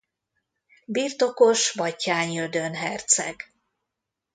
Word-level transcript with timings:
Birtokos 0.85 1.73
Batthyány 1.75 2.37
Ödön 2.39 2.73
herczeg. 2.75 3.53